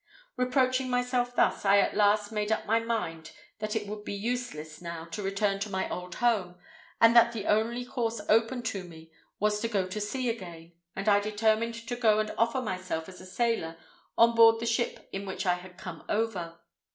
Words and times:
"Reproaching 0.35 0.89
myself 0.89 1.35
thus, 1.35 1.63
I 1.63 1.77
at 1.77 1.95
last 1.95 2.31
made 2.31 2.51
up 2.51 2.65
my 2.65 2.79
mind 2.79 3.33
that 3.59 3.75
it 3.75 3.85
would 3.87 4.03
be 4.03 4.15
useless 4.15 4.81
now 4.81 5.05
to 5.05 5.21
return 5.21 5.59
to 5.59 5.69
my 5.69 5.87
old 5.91 6.15
home, 6.15 6.55
and 6.99 7.15
that 7.15 7.33
the 7.33 7.45
only 7.45 7.85
course 7.85 8.19
open 8.27 8.63
to 8.63 8.83
me 8.83 9.11
was 9.39 9.59
to 9.59 9.67
go 9.67 9.85
to 9.85 10.01
sea 10.01 10.27
again, 10.27 10.71
and 10.95 11.07
I 11.07 11.19
determined 11.19 11.75
to 11.87 11.95
go 11.95 12.17
and 12.17 12.31
offer 12.35 12.61
myself 12.63 13.07
as 13.09 13.21
a 13.21 13.27
sailor 13.27 13.77
on 14.17 14.33
board 14.33 14.59
the 14.59 14.65
ship 14.65 15.07
in 15.11 15.27
which 15.27 15.45
I 15.45 15.53
had 15.53 15.77
come 15.77 16.03
over. 16.09 16.57